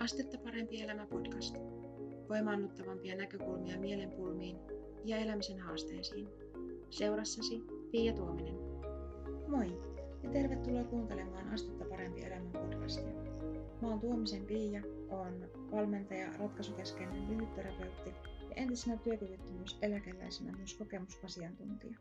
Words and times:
Astetta 0.00 0.38
parempi 0.38 0.80
elämä 0.82 1.06
podcast. 1.06 1.56
Voimaannuttavampia 2.28 3.16
näkökulmia 3.16 3.78
mielenpulmiin 3.78 4.56
ja 5.04 5.16
elämisen 5.16 5.58
haasteisiin. 5.58 6.28
Seurassasi 6.90 7.62
Pia 7.90 8.12
Tuominen. 8.12 8.54
Moi 9.48 9.68
ja 10.22 10.30
tervetuloa 10.30 10.84
kuuntelemaan 10.84 11.48
Astetta 11.48 11.84
parempi 11.84 12.24
elämä 12.24 12.50
podcastia. 12.50 13.14
Mä 13.82 13.88
oon 13.88 14.00
Tuomisen 14.00 14.46
Pia, 14.46 14.82
on 15.10 15.50
valmentaja, 15.70 16.32
ratkaisukeskeinen 16.38 17.28
lyhytterapeutti 17.28 18.10
ja 18.48 18.56
entisenä 18.56 18.96
työkyvyttömyyseläkeläisenä 18.96 20.52
myös 20.52 20.74
kokemusasiantuntija. 20.74 21.98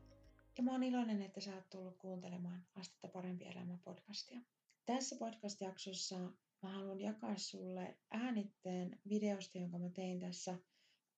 Ja 0.57 0.63
mä 0.63 0.71
oon 0.71 0.83
iloinen, 0.83 1.21
että 1.21 1.41
sä 1.41 1.55
oot 1.55 1.69
tullut 1.69 1.97
kuuntelemaan 1.97 2.65
Astetta 2.75 3.07
parempi 3.07 3.45
elämä 3.45 3.77
podcastia. 3.85 4.39
Tässä 4.85 5.15
podcast-jaksossa 5.19 6.15
mä 6.61 6.69
haluan 6.69 7.01
jakaa 7.01 7.37
sulle 7.37 7.97
äänitteen 8.11 8.99
videosta, 9.09 9.57
jonka 9.57 9.79
mä 9.79 9.89
tein 9.89 10.19
tässä 10.19 10.57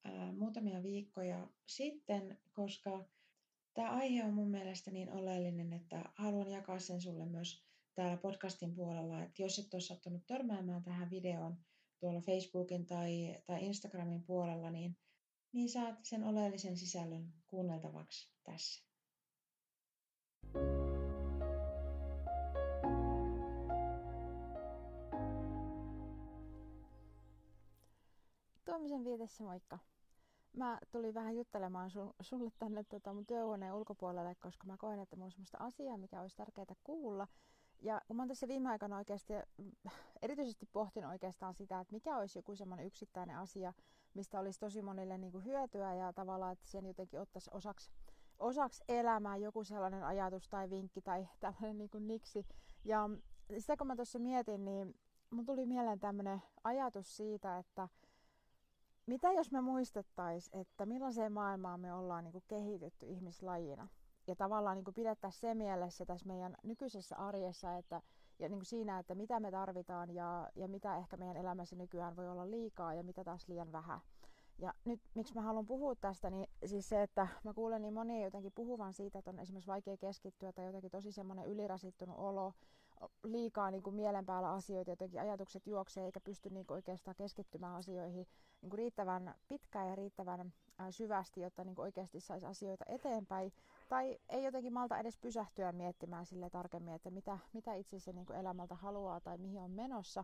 ää, 0.03 0.31
muutamia 0.31 0.83
viikkoja 0.83 1.47
sitten, 1.65 2.39
koska 2.53 3.05
tämä 3.73 3.89
aihe 3.89 4.23
on 4.23 4.33
mun 4.33 4.49
mielestä 4.49 4.91
niin 4.91 5.11
oleellinen, 5.11 5.73
että 5.73 6.11
haluan 6.15 6.51
jakaa 6.51 6.79
sen 6.79 7.01
sulle 7.01 7.25
myös 7.25 7.65
täällä 7.95 8.17
podcastin 8.17 8.75
puolella, 8.75 9.23
että 9.23 9.41
jos 9.41 9.59
et 9.59 9.73
ole 9.73 9.81
sattunut 9.81 10.27
törmäämään 10.27 10.83
tähän 10.83 11.09
videoon 11.09 11.57
tuolla 11.99 12.21
Facebookin 12.21 12.85
tai, 12.85 13.41
tai 13.45 13.65
Instagramin 13.65 14.23
puolella, 14.23 14.71
niin, 14.71 14.97
niin 15.51 15.69
saat 15.69 16.05
sen 16.05 16.23
oleellisen 16.23 16.77
sisällön 16.77 17.33
kuunneltavaksi 17.47 18.33
tässä. 18.43 18.90
Tuomisen 28.71 29.03
viitessä 29.03 29.43
moikka. 29.43 29.79
Mä 30.53 30.79
tulin 30.91 31.13
vähän 31.13 31.35
juttelemaan 31.35 31.89
sun, 31.89 32.13
sulle 32.21 32.51
tänne 32.59 32.83
tota, 32.83 33.13
mun 33.13 33.25
työhuoneen 33.25 33.73
ulkopuolelle, 33.73 34.35
koska 34.35 34.67
mä 34.67 34.77
koen, 34.77 34.99
että 34.99 35.15
mulla 35.15 35.25
on 35.25 35.31
semmoista 35.31 35.57
asiaa, 35.59 35.97
mikä 35.97 36.21
olisi 36.21 36.35
tärkeää 36.35 36.75
kuulla. 36.83 37.27
Ja 37.81 38.01
kun 38.07 38.15
mä 38.15 38.21
oon 38.21 38.27
tässä 38.27 38.47
viime 38.47 38.69
aikoina 38.69 38.97
oikeasti 38.97 39.33
erityisesti 40.21 40.65
pohtin 40.73 41.05
oikeastaan 41.05 41.53
sitä, 41.53 41.79
että 41.79 41.93
mikä 41.93 42.17
olisi 42.17 42.39
joku 42.39 42.55
semmoinen 42.55 42.85
yksittäinen 42.85 43.37
asia, 43.37 43.73
mistä 44.13 44.39
olisi 44.39 44.59
tosi 44.59 44.81
monille 44.81 45.17
niin 45.17 45.31
kuin 45.31 45.45
hyötyä 45.45 45.93
ja 45.93 46.13
tavallaan, 46.13 46.53
että 46.53 46.67
sen 46.67 46.85
jotenkin 46.85 47.19
ottaisi 47.19 47.49
osaksi, 47.53 47.91
osaksi 48.39 48.83
elämää 48.89 49.37
joku 49.37 49.63
sellainen 49.63 50.03
ajatus 50.03 50.49
tai 50.49 50.69
vinkki 50.69 51.01
tai 51.01 51.27
tällainen 51.39 51.77
niin 51.77 51.89
kuin 51.89 52.07
niksi. 52.07 52.45
Ja 52.85 53.09
sitä 53.59 53.77
kun 53.77 53.87
mä 53.87 53.95
tuossa 53.95 54.19
mietin, 54.19 54.65
niin 54.65 54.95
mun 55.29 55.45
tuli 55.45 55.65
mieleen 55.65 55.99
tämmöinen 55.99 56.41
ajatus 56.63 57.17
siitä, 57.17 57.57
että 57.57 57.89
mitä 59.05 59.31
jos 59.31 59.51
me 59.51 59.61
muistettaisiin, 59.61 60.61
että 60.61 60.85
millaiseen 60.85 61.31
maailmaan 61.31 61.79
me 61.79 61.93
ollaan 61.93 62.23
niin 62.23 62.31
kuin 62.31 62.43
kehitytty 62.47 63.05
ihmislajina? 63.05 63.87
Ja 64.27 64.35
tavallaan 64.35 64.77
niin 64.77 64.85
kuin 64.85 64.95
pidettäisiin 64.95 65.41
se 65.41 65.53
mielessä 65.53 66.05
tässä 66.05 66.27
meidän 66.27 66.55
nykyisessä 66.63 67.15
arjessa 67.15 67.77
että, 67.77 68.01
ja 68.39 68.49
niin 68.49 68.59
kuin 68.59 68.65
siinä, 68.65 68.99
että 68.99 69.15
mitä 69.15 69.39
me 69.39 69.51
tarvitaan 69.51 70.09
ja, 70.09 70.49
ja 70.55 70.67
mitä 70.67 70.97
ehkä 70.97 71.17
meidän 71.17 71.37
elämässä 71.37 71.75
nykyään 71.75 72.15
voi 72.15 72.29
olla 72.29 72.51
liikaa 72.51 72.93
ja 72.93 73.03
mitä 73.03 73.23
taas 73.23 73.47
liian 73.47 73.71
vähän. 73.71 73.99
Ja 74.57 74.73
nyt 74.85 75.01
miksi 75.13 75.33
mä 75.35 75.41
haluan 75.41 75.65
puhua 75.65 75.95
tästä, 75.95 76.29
niin 76.29 76.47
siis 76.65 76.89
se, 76.89 77.01
että 77.01 77.27
mä 77.43 77.53
kuulen 77.53 77.81
niin 77.81 77.93
monia 77.93 78.23
jotenkin 78.23 78.51
puhuvan 78.55 78.93
siitä, 78.93 79.19
että 79.19 79.31
on 79.31 79.39
esimerkiksi 79.39 79.67
vaikea 79.67 79.97
keskittyä 79.97 80.53
tai 80.53 80.65
jotenkin 80.65 80.91
tosi 80.91 81.11
semmoinen 81.11 81.47
ylirasittunut 81.47 82.15
olo, 82.19 82.53
liikaa 83.23 83.71
niin 83.71 83.83
kuin 83.83 83.95
mielen 83.95 84.25
päällä 84.25 84.51
asioita, 84.51 84.91
jotenkin 84.91 85.21
ajatukset 85.21 85.67
juoksee 85.67 86.05
eikä 86.05 86.19
pysty 86.19 86.49
niin 86.49 86.65
kuin 86.65 86.75
oikeastaan 86.75 87.15
keskittymään 87.15 87.75
asioihin 87.75 88.27
niin 88.61 88.69
kuin 88.69 88.77
riittävän 88.77 89.35
pitkään 89.47 89.89
ja 89.89 89.95
riittävän 89.95 90.53
syvästi, 90.89 91.41
jotta 91.41 91.63
niin 91.63 91.75
kuin 91.75 91.83
oikeasti 91.83 92.19
saisi 92.19 92.45
asioita 92.45 92.85
eteenpäin. 92.87 93.53
Tai 93.89 94.19
ei 94.29 94.43
jotenkin 94.43 94.73
malta 94.73 94.97
edes 94.97 95.17
pysähtyä 95.17 95.71
miettimään 95.71 96.25
sille 96.25 96.49
tarkemmin, 96.49 96.93
että 96.93 97.09
mitä, 97.09 97.39
mitä 97.53 97.73
itse 97.73 97.99
se 97.99 98.13
niin 98.13 98.25
kuin 98.25 98.39
elämältä 98.39 98.75
haluaa 98.75 99.19
tai 99.19 99.37
mihin 99.37 99.61
on 99.61 99.71
menossa, 99.71 100.23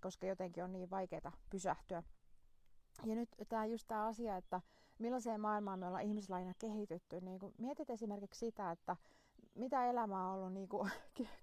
koska 0.00 0.26
jotenkin 0.26 0.64
on 0.64 0.72
niin 0.72 0.90
vaikeaa 0.90 1.32
pysähtyä. 1.50 2.02
Ja 3.06 3.14
nyt 3.14 3.28
tämä 3.48 3.66
just 3.66 3.88
tämä 3.88 4.06
asia, 4.06 4.36
että 4.36 4.60
millaiseen 4.98 5.40
maailmaan 5.40 5.78
me 5.78 5.86
ollaan 5.86 6.04
ihmislaina 6.04 6.52
kehitytty. 6.58 7.20
Niin 7.20 7.38
kun 7.38 7.54
mietit 7.58 7.90
esimerkiksi 7.90 8.38
sitä, 8.46 8.70
että 8.70 8.96
mitä 9.58 9.86
elämä 9.90 10.28
on 10.28 10.34
ollut 10.34 10.52
niin 10.52 10.68
kuin 10.68 10.90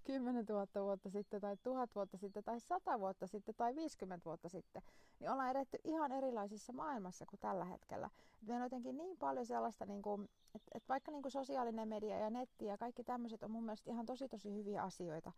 10 0.03 0.45
000 0.45 0.67
vuotta 0.83 1.09
sitten 1.09 1.41
tai 1.41 1.57
1000 1.57 1.95
vuotta 1.95 2.17
sitten 2.17 2.43
tai 2.43 2.59
100 2.59 2.99
vuotta 2.99 3.27
sitten 3.27 3.55
tai 3.55 3.75
50 3.75 4.25
vuotta 4.25 4.49
sitten, 4.49 4.81
niin 5.19 5.29
ollaan 5.31 5.51
edetty 5.51 5.77
ihan 5.83 6.11
erilaisissa 6.11 6.73
maailmassa 6.73 7.25
kuin 7.25 7.39
tällä 7.39 7.65
hetkellä. 7.65 8.09
Meillä 8.41 8.63
on 8.63 8.65
jotenkin 8.65 8.97
niin 8.97 9.17
paljon 9.17 9.45
sellaista, 9.45 9.85
niin 9.85 10.01
kuin, 10.01 10.29
että, 10.55 10.71
että 10.73 10.87
vaikka 10.87 11.11
niin 11.11 11.21
kuin 11.21 11.31
sosiaalinen 11.31 11.87
media 11.87 12.19
ja 12.19 12.29
netti 12.29 12.65
ja 12.65 12.77
kaikki 12.77 13.03
tämmöiset 13.03 13.43
on 13.43 13.51
mun 13.51 13.63
mielestä 13.63 13.91
ihan 13.91 14.05
tosi 14.05 14.27
tosi 14.27 14.53
hyviä 14.53 14.83
asioita, 14.83 15.31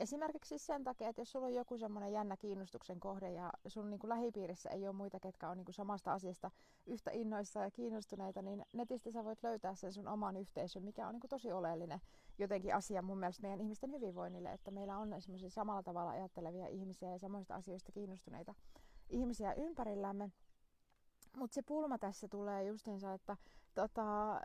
Esimerkiksi 0.00 0.58
sen 0.58 0.84
takia, 0.84 1.08
että 1.08 1.20
jos 1.20 1.32
sulla 1.32 1.46
on 1.46 1.54
joku 1.54 1.78
semmoinen 1.78 2.12
jännä 2.12 2.36
kiinnostuksen 2.36 3.00
kohde 3.00 3.30
ja 3.30 3.52
sun 3.66 3.90
niin 3.90 4.00
kuin 4.00 4.08
lähipiirissä 4.08 4.70
ei 4.70 4.88
ole 4.88 4.96
muita, 4.96 5.20
ketkä 5.20 5.48
on 5.48 5.56
niin 5.56 5.64
kuin 5.64 5.74
samasta 5.74 6.12
asiasta 6.12 6.50
yhtä 6.86 7.10
innoissa 7.10 7.60
ja 7.60 7.70
kiinnostuneita, 7.70 8.42
niin 8.42 8.64
netistä 8.72 9.10
sä 9.10 9.24
voit 9.24 9.42
löytää 9.42 9.74
sen 9.74 9.92
sun 9.92 10.08
oman 10.08 10.36
yhteisön, 10.36 10.82
mikä 10.82 11.06
on 11.06 11.12
niin 11.12 11.20
kuin 11.20 11.28
tosi 11.28 11.52
oleellinen 11.52 12.00
jotenkin 12.38 12.74
asia 12.74 13.02
mun 13.02 13.18
mielestä 13.18 13.42
meidän 13.42 13.60
ihmisten 13.60 13.92
hyvinvoinnille, 13.92 14.52
että 14.52 14.70
meillä 14.70 14.98
on 14.98 15.12
esimerkiksi 15.12 15.50
samalla 15.50 15.82
tavalla 15.82 16.10
ajattelevia 16.10 16.66
ihmisiä 16.66 17.10
ja 17.10 17.18
samoista 17.18 17.54
asioista 17.54 17.92
kiinnostuneita 17.92 18.54
ihmisiä 19.08 19.54
ympärillämme. 19.54 20.30
Mutta 21.36 21.54
se 21.54 21.62
pulma 21.62 21.98
tässä 21.98 22.28
tulee 22.28 22.64
justiinsa, 22.64 23.12
että 23.12 23.36
tota, 23.74 24.40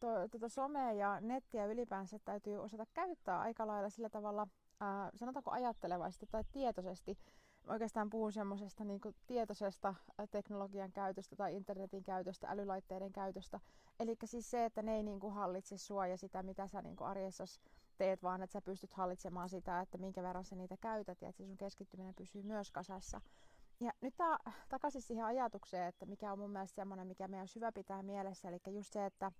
to, 0.00 0.28
tota 0.30 0.48
somea 0.48 0.92
ja 0.92 1.20
nettiä 1.20 1.66
ylipäänsä 1.66 2.18
täytyy 2.24 2.56
osata 2.56 2.86
käyttää 2.94 3.40
aika 3.40 3.66
lailla 3.66 3.90
sillä 3.90 4.08
tavalla 4.08 4.46
ää, 4.80 5.10
sanotaanko 5.14 5.50
ajattelevaisesti 5.50 6.26
tai 6.26 6.44
tietoisesti. 6.52 7.18
Mä 7.66 7.72
oikeastaan 7.72 8.10
puhun 8.10 8.32
semmoisesta 8.32 8.84
niin 8.84 9.00
tietoisesta 9.26 9.94
teknologian 10.30 10.92
käytöstä 10.92 11.36
tai 11.36 11.56
internetin 11.56 12.02
käytöstä, 12.02 12.48
älylaitteiden 12.50 13.12
käytöstä. 13.12 13.60
Eli 14.00 14.16
siis 14.24 14.50
se, 14.50 14.64
että 14.64 14.82
ne 14.82 14.96
ei 14.96 15.02
niin 15.02 15.20
kuin 15.20 15.34
hallitse 15.34 15.78
sua 15.78 16.06
ja 16.06 16.16
sitä, 16.16 16.42
mitä 16.42 16.66
sä 16.66 16.82
niin 16.82 16.96
arjessa 17.00 17.44
teet, 17.98 18.22
vaan 18.22 18.42
että 18.42 18.52
sä 18.52 18.60
pystyt 18.60 18.94
hallitsemaan 18.94 19.48
sitä, 19.48 19.80
että 19.80 19.98
minkä 19.98 20.22
verran 20.22 20.44
sä 20.44 20.56
niitä 20.56 20.76
käytät 20.76 21.22
ja 21.22 21.28
että 21.28 21.44
sun 21.44 21.56
keskittyminen 21.56 22.14
pysyy 22.14 22.42
myös 22.42 22.70
kasassa. 22.70 23.20
Ja 23.80 23.92
nyt 24.00 24.16
tää, 24.16 24.38
takaisin 24.68 25.02
siihen 25.02 25.24
ajatukseen, 25.24 25.88
että 25.88 26.06
mikä 26.06 26.32
on 26.32 26.38
mun 26.38 26.50
mielestä 26.50 26.76
semmoinen, 26.76 27.06
mikä 27.06 27.28
meidän 27.28 27.42
on 27.42 27.48
syvä 27.48 27.72
pitää 27.72 28.02
mielessä, 28.02 28.48
eli 28.48 28.58
just 28.66 28.92
se, 28.92 29.06
että 29.06 29.32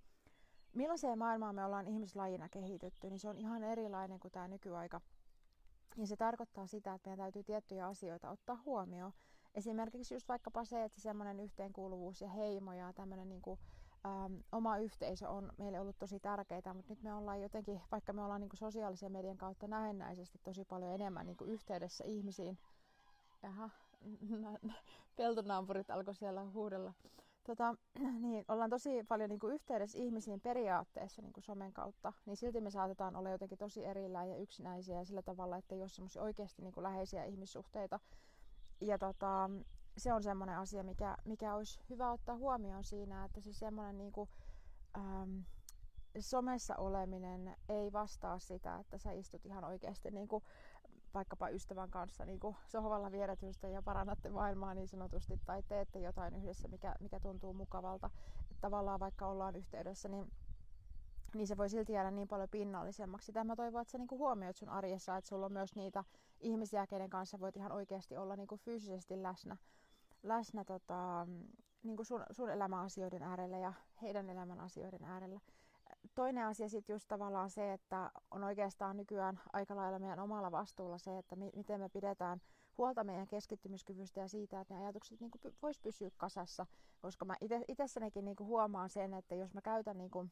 millaiseen 0.73 1.19
maailmaan 1.19 1.55
me 1.55 1.65
ollaan 1.65 1.87
ihmislajina 1.87 2.49
kehitytty, 2.49 3.09
niin 3.09 3.19
se 3.19 3.29
on 3.29 3.37
ihan 3.37 3.63
erilainen 3.63 4.19
kuin 4.19 4.31
tämä 4.31 4.47
nykyaika 4.47 5.01
ja 5.97 6.07
se 6.07 6.15
tarkoittaa 6.15 6.67
sitä, 6.67 6.93
että 6.93 7.09
meidän 7.09 7.23
täytyy 7.23 7.43
tiettyjä 7.43 7.87
asioita 7.87 8.29
ottaa 8.29 8.61
huomioon. 8.65 9.13
Esimerkiksi 9.55 10.13
just 10.13 10.27
vaikkapa 10.27 10.65
se, 10.65 10.83
että 10.83 11.01
semmoinen 11.01 11.39
yhteenkuuluvuus 11.39 12.21
ja 12.21 12.27
heimo 12.27 12.73
ja 12.73 12.93
tämmöinen 12.93 13.29
niin 13.29 13.41
kuin, 13.41 13.59
äm, 14.05 14.43
oma 14.51 14.77
yhteisö 14.77 15.29
on 15.29 15.51
meille 15.57 15.79
ollut 15.79 15.99
tosi 15.99 16.19
tärkeää, 16.19 16.73
mutta 16.73 16.93
nyt 16.93 17.03
me 17.03 17.13
ollaan 17.13 17.41
jotenkin, 17.41 17.81
vaikka 17.91 18.13
me 18.13 18.23
ollaan 18.23 18.41
niin 18.41 18.49
kuin 18.49 18.57
sosiaalisen 18.57 19.11
median 19.11 19.37
kautta 19.37 19.67
näennäisesti 19.67 20.39
tosi 20.43 20.65
paljon 20.65 20.91
enemmän 20.91 21.25
niin 21.25 21.37
kuin 21.37 21.49
yhteydessä 21.49 22.03
ihmisiin. 22.03 22.57
Jaha, 23.43 23.69
peltonaapurit 25.17 25.89
alkoi 25.89 26.15
siellä 26.15 26.45
huudella 26.45 26.93
tota, 27.49 27.75
niin, 28.25 28.45
ollaan 28.47 28.69
tosi 28.69 29.03
paljon 29.07 29.29
niin 29.29 29.39
kuin 29.39 29.53
yhteydessä 29.53 29.97
ihmisiin 29.97 30.41
periaatteessa 30.41 31.21
niin 31.21 31.33
kuin 31.33 31.43
somen 31.43 31.73
kautta, 31.73 32.13
niin 32.25 32.37
silti 32.37 32.61
me 32.61 32.71
saatetaan 32.71 33.15
olla 33.15 33.29
jotenkin 33.29 33.57
tosi 33.57 33.85
erillään 33.85 34.29
ja 34.29 34.37
yksinäisiä 34.37 35.05
sillä 35.05 35.21
tavalla, 35.21 35.57
että 35.57 35.75
ei 35.75 35.81
ole 35.81 35.89
semmoisia 35.89 36.21
oikeasti 36.21 36.61
niin 36.61 36.73
kuin 36.73 36.83
läheisiä 36.83 37.23
ihmissuhteita. 37.23 37.99
Ja 38.81 38.97
tota, 38.97 39.49
se 39.97 40.13
on 40.13 40.23
semmoinen 40.23 40.57
asia, 40.57 40.83
mikä, 40.83 41.17
mikä 41.25 41.55
olisi 41.55 41.79
hyvä 41.89 42.11
ottaa 42.11 42.35
huomioon 42.35 42.83
siinä, 42.83 43.25
että 43.25 43.41
se 43.41 43.53
semmoinen 43.53 43.97
niin 43.97 44.11
kuin, 44.11 44.29
ähm, 44.97 45.39
somessa 46.19 46.75
oleminen 46.75 47.55
ei 47.69 47.93
vastaa 47.93 48.39
sitä, 48.39 48.75
että 48.75 48.97
sä 48.97 49.11
istut 49.11 49.45
ihan 49.45 49.63
oikeasti 49.63 50.11
niin 50.11 50.27
kuin 50.27 50.43
vaikkapa 51.13 51.49
ystävän 51.49 51.89
kanssa 51.89 52.25
niin 52.25 52.39
kuin 52.39 52.55
sohvalla 52.67 53.11
vieretystä 53.11 53.67
ja 53.67 53.81
parannatte 53.81 54.29
maailmaa 54.29 54.73
niin 54.73 54.87
sanotusti 54.87 55.39
tai 55.45 55.63
teette 55.63 55.99
jotain 55.99 56.35
yhdessä, 56.35 56.67
mikä, 56.67 56.95
mikä 56.99 57.19
tuntuu 57.19 57.53
mukavalta. 57.53 58.09
Että 58.41 58.61
tavallaan 58.61 58.99
vaikka 58.99 59.27
ollaan 59.27 59.55
yhteydessä, 59.55 60.09
niin 60.09 60.31
niin 61.33 61.47
se 61.47 61.57
voi 61.57 61.69
silti 61.69 61.93
jäädä 61.93 62.11
niin 62.11 62.27
paljon 62.27 62.49
pinnallisemmaksi. 62.49 63.31
Tämä 63.31 63.55
toivon, 63.55 63.81
että 63.81 63.91
sä 63.91 63.97
niinku 63.97 64.17
huomioit 64.17 64.55
sun 64.55 64.69
arjessa, 64.69 65.17
että 65.17 65.27
sulla 65.27 65.45
on 65.45 65.53
myös 65.53 65.75
niitä 65.75 66.03
ihmisiä, 66.39 66.87
kenen 66.87 67.09
kanssa 67.09 67.39
voit 67.39 67.57
ihan 67.57 67.71
oikeasti 67.71 68.17
olla 68.17 68.35
niinku 68.35 68.57
fyysisesti 68.57 69.23
läsnä, 69.23 69.57
läsnä 70.23 70.63
tota, 70.63 71.27
niinku 71.83 72.03
sun, 72.03 72.23
sun 72.31 72.49
elämän 72.49 72.79
asioiden 72.79 73.23
äärellä 73.23 73.57
ja 73.57 73.73
heidän 74.01 74.29
elämän 74.29 74.59
asioiden 74.59 75.03
äärellä 75.03 75.39
toinen 76.15 76.45
asia 76.45 76.69
sitten 76.69 76.93
just 76.93 77.07
tavallaan 77.07 77.49
se, 77.49 77.73
että 77.73 78.11
on 78.31 78.43
oikeastaan 78.43 78.97
nykyään 78.97 79.39
aika 79.53 79.75
lailla 79.75 79.99
meidän 79.99 80.19
omalla 80.19 80.51
vastuulla 80.51 80.97
se, 80.97 81.17
että 81.17 81.35
mi- 81.35 81.51
miten 81.55 81.79
me 81.79 81.89
pidetään 81.89 82.41
huolta 82.77 83.03
meidän 83.03 83.27
keskittymiskyvystä 83.27 84.19
ja 84.19 84.27
siitä, 84.27 84.61
että 84.61 84.73
ne 84.73 84.79
ajatukset 84.79 85.19
niin 85.19 85.31
kuin 85.31 85.55
vois 85.61 85.79
pysyä 85.79 86.09
kasassa, 86.17 86.65
koska 87.01 87.25
mä 87.25 87.35
itsessänikin 87.67 88.25
niin 88.25 88.35
kuin 88.35 88.47
huomaan 88.47 88.89
sen, 88.89 89.13
että 89.13 89.35
jos 89.35 89.53
mä 89.53 89.61
käytän 89.61 89.97
niin 89.97 90.11
kuin 90.11 90.31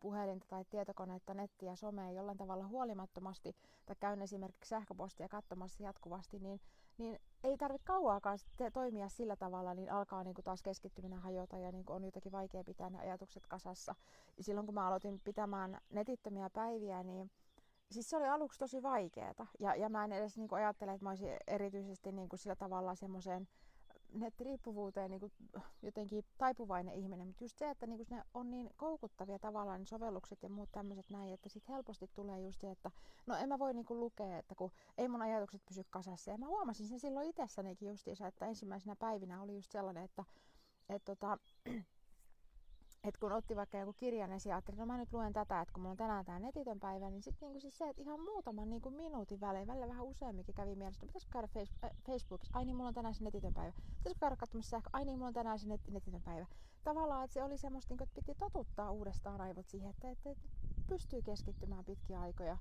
puhelinta 0.00 0.46
tai 0.48 0.64
tietokonetta, 0.64 1.34
nettiä, 1.34 1.76
somea 1.76 2.10
jollain 2.10 2.38
tavalla 2.38 2.66
huolimattomasti 2.66 3.56
tai 3.86 3.96
käyn 4.00 4.22
esimerkiksi 4.22 4.68
sähköpostia 4.68 5.28
katsomassa 5.28 5.82
jatkuvasti, 5.82 6.38
niin, 6.38 6.60
niin 6.98 7.18
ei 7.44 7.56
tarvitse 7.56 7.84
kauaakaan 7.86 8.38
toimia 8.72 9.08
sillä 9.08 9.36
tavalla, 9.36 9.74
niin 9.74 9.92
alkaa 9.92 10.24
niin 10.24 10.34
kuin 10.34 10.44
taas 10.44 10.62
keskittyminen 10.62 11.18
hajota 11.18 11.58
ja 11.58 11.72
niin 11.72 11.84
kuin 11.84 11.96
on 11.96 12.04
jotenkin 12.04 12.32
vaikea 12.32 12.64
pitää 12.64 12.90
ne 12.90 12.98
ajatukset 12.98 13.46
kasassa. 13.46 13.94
Ja 14.36 14.44
silloin 14.44 14.66
kun 14.66 14.74
mä 14.74 14.86
aloitin 14.86 15.20
pitämään 15.20 15.78
netittömiä 15.90 16.50
päiviä, 16.50 17.02
niin 17.02 17.30
siis 17.90 18.10
se 18.10 18.16
oli 18.16 18.28
aluksi 18.28 18.58
tosi 18.58 18.82
vaikeaa. 18.82 19.46
Ja, 19.60 19.74
ja 19.74 19.88
mä 19.88 20.04
en 20.04 20.12
edes 20.12 20.36
niin 20.36 20.48
kuin 20.48 20.58
ajattele, 20.58 20.92
että 20.92 21.04
mä 21.04 21.10
olisin 21.10 21.36
erityisesti 21.46 22.12
niin 22.12 22.28
kuin 22.28 22.38
sillä 22.38 22.56
tavalla 22.56 22.94
semmoiseen 22.94 23.48
nettiriippuvuuteen 24.14 25.10
niin 25.10 25.20
kuin 25.20 25.32
jotenkin 25.82 26.24
taipuvainen 26.38 26.94
ihminen, 26.94 27.26
mutta 27.26 27.44
just 27.44 27.58
se, 27.58 27.70
että 27.70 27.86
niin 27.86 27.96
kuin 27.96 28.06
ne 28.10 28.22
on 28.34 28.50
niin 28.50 28.70
koukuttavia 28.76 29.38
tavallaan 29.38 29.80
ne 29.80 29.86
sovellukset 29.86 30.42
ja 30.42 30.48
muut 30.48 30.72
tämmöiset 30.72 31.10
näin, 31.10 31.34
että 31.34 31.48
sitten 31.48 31.74
helposti 31.74 32.10
tulee 32.14 32.40
just 32.40 32.60
se, 32.60 32.70
että 32.70 32.90
no 33.26 33.36
en 33.36 33.48
mä 33.48 33.58
voi 33.58 33.74
niin 33.74 33.84
kuin 33.84 34.00
lukea, 34.00 34.38
että 34.38 34.54
kun 34.54 34.70
ei 34.98 35.08
mun 35.08 35.22
ajatukset 35.22 35.62
pysy 35.66 35.84
kasassa. 35.90 36.30
Ja 36.30 36.38
mä 36.38 36.46
huomasin 36.46 36.88
sen 36.88 37.00
silloin 37.00 37.28
itsessänikin 37.28 37.88
justiinsa, 37.88 38.26
että 38.26 38.46
ensimmäisenä 38.46 38.96
päivinä 38.96 39.42
oli 39.42 39.54
just 39.54 39.72
sellainen, 39.72 40.04
että, 40.04 40.24
että 40.88 41.16
tota, 41.16 41.38
että 43.04 43.20
kun 43.20 43.32
otti 43.32 43.56
vaikka 43.56 43.78
joku 43.78 43.92
kirjan 43.92 44.30
ja 44.30 44.54
ajattelin, 44.54 44.78
no 44.78 44.86
mä 44.86 44.98
nyt 44.98 45.12
luen 45.12 45.32
tätä, 45.32 45.60
että 45.60 45.72
kun 45.72 45.82
mulla 45.82 45.90
on 45.90 45.96
tänään 45.96 46.24
tämä 46.24 46.38
netitön 46.38 46.80
päivä, 46.80 47.10
niin 47.10 47.22
sitten 47.22 47.46
niinku 47.46 47.60
siis 47.60 47.78
se, 47.78 47.88
että 47.88 48.02
ihan 48.02 48.20
muutaman 48.20 48.70
niinku 48.70 48.90
minuutin 48.90 49.40
välein, 49.40 49.66
välillä 49.66 49.88
vähän 49.88 50.04
useamminkin 50.04 50.54
kävi 50.54 50.74
mielessä, 50.74 50.98
että 50.98 51.06
pitäisikö 51.06 51.32
käydä 51.32 51.48
äh, 51.84 51.90
Facebookissa, 52.06 52.58
ai 52.58 52.64
niin 52.64 52.76
mulla 52.76 52.88
on 52.88 52.94
tänään 52.94 53.14
se 53.14 53.24
netitön 53.24 53.54
päivä, 53.54 53.72
pitäisikö 53.98 54.20
käydä 54.20 54.36
katsomassa 54.36 54.70
sähkö, 54.70 54.90
ai 54.92 55.04
niin 55.04 55.18
mulla 55.18 55.28
on 55.28 55.34
tänään 55.34 55.58
se 55.58 55.68
net, 55.68 55.80
netitön 55.90 56.22
päivä. 56.22 56.46
Tavallaan, 56.84 57.24
että 57.24 57.34
se 57.34 57.42
oli 57.42 57.58
semmoista, 57.58 57.92
niinku, 57.92 58.04
että 58.04 58.14
piti 58.14 58.34
totuttaa 58.38 58.90
uudestaan 58.90 59.40
aivot 59.40 59.68
siihen, 59.68 59.90
että, 59.90 60.10
että, 60.10 60.30
että 60.30 60.48
pystyy 60.86 61.22
keskittymään 61.22 61.84
pitkiä 61.84 62.20
aikoja 62.20 62.56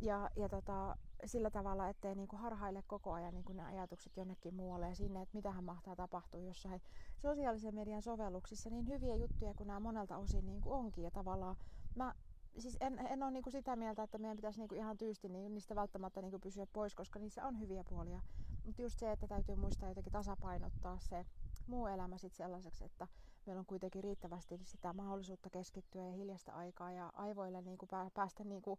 ja, 0.00 0.30
ja 0.36 0.48
tota, 0.48 0.96
sillä 1.24 1.50
tavalla, 1.50 1.88
ettei 1.88 2.14
niinku 2.14 2.36
harhaile 2.36 2.82
koko 2.86 3.12
ajan 3.12 3.34
niinku 3.34 3.52
ne 3.52 3.64
ajatukset 3.64 4.16
jonnekin 4.16 4.54
muualle 4.54 4.88
ja 4.88 4.94
sinne, 4.94 5.22
että 5.22 5.36
mitähän 5.36 5.64
mahtaa 5.64 5.96
tapahtua 5.96 6.40
jossain 6.40 6.82
sosiaalisen 7.16 7.74
median 7.74 8.02
sovelluksissa, 8.02 8.70
niin 8.70 8.88
hyviä 8.88 9.16
juttuja 9.16 9.54
kuin 9.54 9.66
nämä 9.66 9.80
monelta 9.80 10.16
osin 10.16 10.46
niinku 10.46 10.72
onkin. 10.72 11.04
Ja 11.04 11.10
tavallaan 11.10 11.56
mä 11.94 12.14
siis 12.58 12.76
en, 12.80 12.98
en 12.98 13.22
ole 13.22 13.30
niinku 13.30 13.50
sitä 13.50 13.76
mieltä, 13.76 14.02
että 14.02 14.18
meidän 14.18 14.36
pitäisi 14.36 14.58
niinku 14.58 14.74
ihan 14.74 14.98
tyysti 14.98 15.28
niin 15.28 15.54
niistä 15.54 15.74
välttämättä 15.74 16.22
niinku 16.22 16.38
pysyä 16.38 16.66
pois, 16.72 16.94
koska 16.94 17.18
niissä 17.18 17.46
on 17.46 17.60
hyviä 17.60 17.84
puolia. 17.84 18.20
Mutta 18.64 18.82
just 18.82 18.98
se, 18.98 19.12
että 19.12 19.28
täytyy 19.28 19.56
muistaa 19.56 19.88
jotenkin 19.88 20.12
tasapainottaa 20.12 20.98
se 20.98 21.26
muu 21.66 21.86
elämä 21.86 22.18
sit 22.18 22.34
sellaiseksi, 22.34 22.84
että 22.84 23.08
meillä 23.46 23.60
on 23.60 23.66
kuitenkin 23.66 24.04
riittävästi 24.04 24.60
sitä 24.64 24.92
mahdollisuutta 24.92 25.50
keskittyä 25.50 26.06
ja 26.06 26.12
hiljasta 26.12 26.52
aikaa 26.52 26.92
ja 26.92 27.12
aivoille 27.14 27.62
niinku 27.62 27.86
päästä 28.14 28.44
niinku 28.44 28.78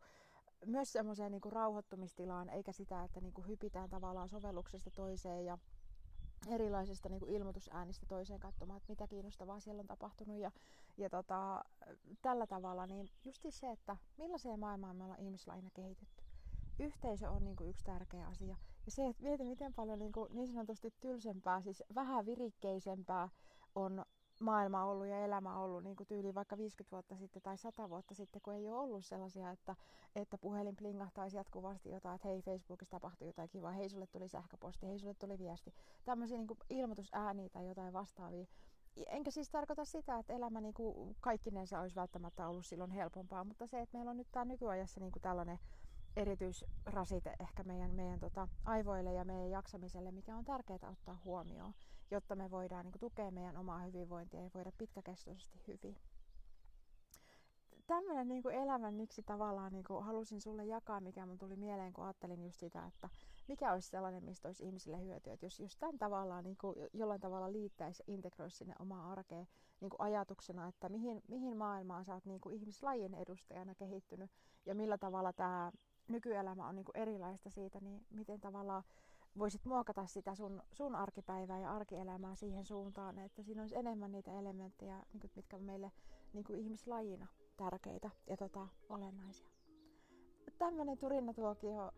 myös 0.65 0.93
semmoiseen 0.93 1.31
niin 1.31 1.41
kuin 1.41 1.53
rauhoittumistilaan, 1.53 2.49
eikä 2.49 2.71
sitä, 2.71 3.03
että 3.03 3.21
niin 3.21 3.33
kuin 3.33 3.47
hypitään 3.47 3.89
tavallaan 3.89 4.29
sovelluksesta 4.29 4.91
toiseen 4.91 5.45
ja 5.45 5.57
erilaisista 6.47 7.09
niin 7.09 7.19
kuin 7.19 7.31
ilmoitusäänistä 7.31 8.05
toiseen 8.05 8.39
katsomaan, 8.39 8.77
että 8.77 8.91
mitä 8.91 9.07
kiinnostavaa 9.07 9.59
siellä 9.59 9.79
on 9.79 9.87
tapahtunut. 9.87 10.37
Ja, 10.37 10.51
ja 10.97 11.09
tota, 11.09 11.65
tällä 12.21 12.47
tavalla, 12.47 12.87
niin 12.87 13.09
just 13.25 13.45
se, 13.49 13.71
että 13.71 13.97
millaiseen 14.17 14.59
maailmaan 14.59 14.95
me 14.95 15.03
ollaan 15.03 15.19
ihmislaina 15.19 15.69
kehitetty. 15.73 16.23
Yhteisö 16.79 17.29
on 17.29 17.43
niin 17.43 17.55
kuin 17.55 17.69
yksi 17.69 17.83
tärkeä 17.83 18.27
asia. 18.27 18.55
Ja 18.85 18.91
se, 18.91 19.07
että 19.07 19.23
mieti 19.23 19.43
miten 19.43 19.73
paljon 19.73 19.99
niin, 19.99 20.11
kuin, 20.11 20.35
niin 20.35 20.47
sanotusti 20.47 20.93
tylsempää, 20.99 21.61
siis 21.61 21.83
vähän 21.95 22.25
virikkeisempää 22.25 23.29
on 23.75 24.05
maailma 24.41 24.85
ollut 24.85 25.07
ja 25.07 25.25
elämä 25.25 25.57
ollut 25.57 25.83
niin 25.83 25.95
tyyli 26.07 26.35
vaikka 26.35 26.57
50 26.57 26.91
vuotta 26.91 27.15
sitten 27.15 27.41
tai 27.41 27.57
100 27.57 27.89
vuotta 27.89 28.15
sitten, 28.15 28.41
kun 28.41 28.53
ei 28.53 28.69
ole 28.69 28.79
ollut 28.79 29.05
sellaisia, 29.05 29.51
että, 29.51 29.75
että 30.15 30.37
puhelin 30.37 30.75
plingahtaisi 30.75 31.37
jatkuvasti 31.37 31.89
jotain, 31.89 32.15
että 32.15 32.27
hei 32.27 32.41
Facebookissa 32.41 32.91
tapahtui 32.91 33.27
jotain 33.27 33.49
kivaa, 33.49 33.71
hei 33.71 33.89
sulle 33.89 34.07
tuli 34.07 34.27
sähköposti, 34.27 34.87
hei 34.87 34.99
sulle 34.99 35.13
tuli 35.13 35.39
viesti. 35.39 35.73
Tämmöisiä 36.05 36.37
niin 36.37 36.47
ilmoitusääniä 36.69 37.49
tai 37.49 37.67
jotain 37.67 37.93
vastaavia. 37.93 38.45
Enkä 39.07 39.31
siis 39.31 39.49
tarkoita 39.49 39.85
sitä, 39.85 40.19
että 40.19 40.33
elämä 40.33 40.61
niin 40.61 40.73
kuin 40.73 41.15
kaikkinensa 41.19 41.79
olisi 41.79 41.95
välttämättä 41.95 42.47
ollut 42.47 42.65
silloin 42.65 42.91
helpompaa, 42.91 43.43
mutta 43.43 43.67
se, 43.67 43.81
että 43.81 43.97
meillä 43.97 44.11
on 44.11 44.17
nyt 44.17 44.31
tämä 44.31 44.45
nykyajassa 44.45 44.99
niin 44.99 45.11
kuin 45.11 45.21
tällainen 45.21 45.59
erityisrasite 46.15 47.35
ehkä 47.39 47.63
meidän, 47.63 47.91
meidän 47.91 48.19
tota, 48.19 48.47
aivoille 48.65 49.13
ja 49.13 49.25
meidän 49.25 49.49
jaksamiselle, 49.49 50.11
mikä 50.11 50.35
on 50.35 50.45
tärkeää 50.45 50.89
ottaa 50.91 51.21
huomioon, 51.25 51.73
jotta 52.11 52.35
me 52.35 52.51
voidaan 52.51 52.85
niin 52.85 52.91
kuin, 52.91 52.99
tukea 52.99 53.31
meidän 53.31 53.57
omaa 53.57 53.79
hyvinvointia 53.79 54.43
ja 54.43 54.49
voida 54.53 54.71
pitkäkestoisesti 54.77 55.59
hyvin. 55.67 55.97
Tämmöinen 57.87 58.27
niin 58.27 58.43
kuin 58.43 58.55
elämän 58.55 58.93
miksi 58.93 59.23
tavallaan 59.23 59.71
niin 59.71 59.83
kuin 59.83 60.03
halusin 60.03 60.41
sulle 60.41 60.65
jakaa, 60.65 60.99
mikä 60.99 61.25
mun 61.25 61.37
tuli 61.37 61.55
mieleen, 61.55 61.93
kun 61.93 62.03
ajattelin 62.03 62.43
just 62.43 62.59
sitä, 62.59 62.85
että 62.85 63.09
mikä 63.47 63.71
olisi 63.73 63.89
sellainen, 63.89 64.23
mistä 64.23 64.49
olisi 64.49 64.65
ihmisille 64.65 65.03
hyötyä. 65.03 65.33
Että 65.33 65.45
jos, 65.45 65.59
jos 65.59 65.77
tämän 65.77 65.97
tavallaan 65.97 66.43
niin 66.43 66.57
kuin 66.57 66.75
jollain 66.93 67.21
tavalla 67.21 67.51
liittäisi 67.51 68.03
ja 68.07 68.13
integroisi 68.13 68.57
sinne 68.57 68.73
omaa 68.79 69.11
arkeen 69.11 69.47
niin 69.81 69.89
kuin 69.89 70.01
ajatuksena, 70.01 70.67
että 70.67 70.89
mihin, 70.89 71.21
mihin 71.27 71.57
maailmaan 71.57 72.05
sä 72.05 72.13
oot 72.13 72.25
niin 72.25 72.41
kuin 72.41 72.55
ihmislajin 72.55 73.13
edustajana 73.13 73.75
kehittynyt 73.75 74.31
ja 74.65 74.75
millä 74.75 74.97
tavalla 74.97 75.33
tämä 75.33 75.71
nykyelämä 76.07 76.67
on 76.67 76.75
niin 76.75 76.85
kuin 76.85 76.97
erilaista 76.97 77.49
siitä, 77.49 77.79
niin 77.79 78.05
miten 78.09 78.41
tavallaan 78.41 78.83
voisit 79.37 79.65
muokata 79.65 80.05
sitä 80.05 80.35
sun, 80.35 80.63
sun 80.71 80.95
arkipäivää 80.95 81.59
ja 81.59 81.73
arkielämää 81.73 82.35
siihen 82.35 82.65
suuntaan, 82.65 83.19
että 83.19 83.43
siinä 83.43 83.61
olisi 83.61 83.75
enemmän 83.75 84.11
niitä 84.11 84.39
elementtejä, 84.39 85.03
niin 85.13 85.31
mitkä 85.35 85.55
on 85.55 85.63
meille 85.63 85.91
niin 86.33 86.43
kuin 86.43 86.59
ihmislajina 86.59 87.27
tärkeitä 87.57 88.09
ja 88.27 88.37
tota, 88.37 88.67
olennaisia. 88.89 89.49
Tämmöinen 90.57 90.97
turinatuokio 90.97 91.85
äh, 91.85 91.91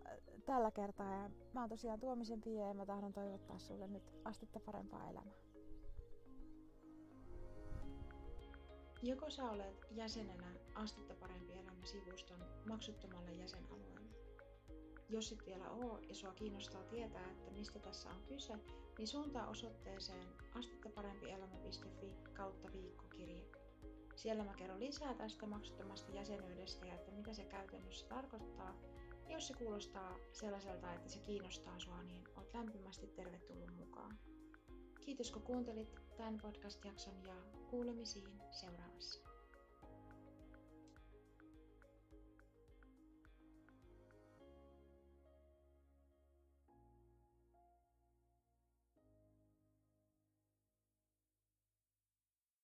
tällä 0.46 0.72
kertaa 0.72 1.12
ja 1.12 1.30
mä 1.54 1.60
oon 1.60 1.70
tosiaan 1.70 2.00
Tuomisen 2.00 2.42
Pia 2.42 2.68
ja 2.68 2.74
mä 2.74 2.86
tahdon 2.86 3.14
toivottaa 3.14 3.60
sulle 3.60 3.88
nyt 3.88 4.12
astetta 4.26 4.60
parempaa 4.60 5.10
elämää. 5.10 5.34
Joko 9.02 9.30
sä 9.30 9.52
olet 9.52 9.86
jäsenenä 9.92 10.48
Astetta 10.76 11.16
parempi 11.16 11.54
elämä 11.54 11.86
sivuston 11.86 12.40
maksuttomalle 12.66 13.32
jäsenalueelle. 13.32 14.03
Jos 15.14 15.32
et 15.32 15.46
vielä 15.46 15.70
oo 15.70 16.00
ja 16.10 16.16
sua 16.16 16.34
kiinnostaa 16.34 16.84
tietää, 16.84 17.32
että 17.32 17.52
mistä 17.52 17.80
tässä 17.80 18.10
on 18.10 18.24
kyse, 18.28 18.54
niin 18.98 19.08
suuntaa 19.08 19.48
osoitteeseen 19.48 20.28
astettaparempielämä.fi 20.56 22.14
kautta 22.34 22.72
viikkokirje. 22.74 23.46
Siellä 24.16 24.44
mä 24.44 24.54
kerron 24.54 24.80
lisää 24.80 25.14
tästä 25.14 25.46
maksuttomasta 25.46 26.12
jäsenyydestä 26.12 26.86
ja 26.86 26.94
että 26.94 27.12
mitä 27.12 27.34
se 27.34 27.44
käytännössä 27.44 28.08
tarkoittaa. 28.08 28.76
Jos 29.30 29.48
se 29.48 29.54
kuulostaa 29.54 30.18
sellaiselta, 30.32 30.94
että 30.94 31.10
se 31.10 31.20
kiinnostaa 31.20 31.80
sua, 31.80 32.04
niin 32.04 32.24
oot 32.38 32.54
lämpimästi 32.54 33.08
tervetullut 33.08 33.76
mukaan. 33.78 34.18
Kiitos 35.00 35.32
kun 35.32 35.42
kuuntelit 35.42 35.96
tämän 36.18 36.38
podcast-jakson 36.42 37.24
ja 37.26 37.36
kuulemisiin 37.70 38.42
seuraavassa. 38.52 39.33